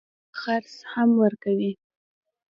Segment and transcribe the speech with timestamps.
[0.29, 1.71] جيب خرڅ هم ورکوي.